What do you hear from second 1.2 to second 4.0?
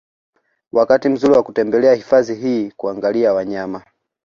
wa kutembelea hifadhi hii kuangalia wanyama